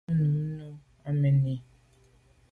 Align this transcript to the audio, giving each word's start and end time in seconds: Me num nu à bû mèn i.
Me 0.07 0.13
num 0.19 0.33
nu 0.57 0.67
à 1.09 1.09
bû 1.13 1.19
mèn 1.21 1.37
i. 1.53 1.55